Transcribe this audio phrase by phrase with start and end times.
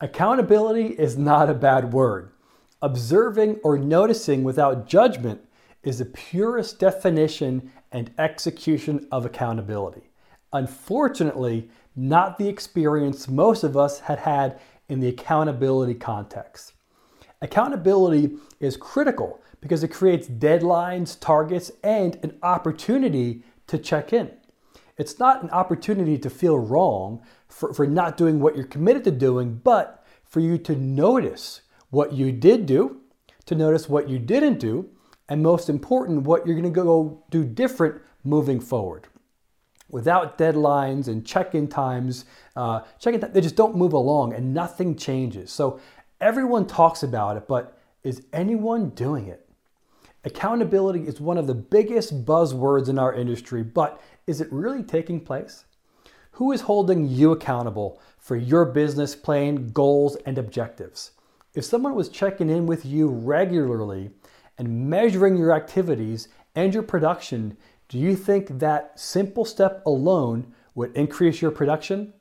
[0.00, 2.30] Accountability is not a bad word.
[2.80, 5.40] Observing or noticing without judgment
[5.82, 10.10] is the purest definition and execution of accountability.
[10.52, 16.74] Unfortunately, not the experience most of us had had in the accountability context.
[17.42, 24.30] Accountability is critical because it creates deadlines, targets, and an opportunity to check in.
[24.98, 29.10] It's not an opportunity to feel wrong for, for not doing what you're committed to
[29.12, 33.00] doing, but for you to notice what you did do,
[33.46, 34.90] to notice what you didn't do,
[35.28, 39.06] and most important, what you're to go do different moving forward.
[39.90, 42.26] Without deadlines and check-in times,
[42.56, 45.50] uh, check-in they just don't move along, and nothing changes.
[45.50, 45.80] So
[46.20, 49.47] everyone talks about it, but is anyone doing it?
[50.24, 55.20] Accountability is one of the biggest buzzwords in our industry, but is it really taking
[55.20, 55.64] place?
[56.32, 61.12] Who is holding you accountable for your business plan, goals, and objectives?
[61.54, 64.10] If someone was checking in with you regularly
[64.58, 67.56] and measuring your activities and your production,
[67.88, 72.12] do you think that simple step alone would increase your production?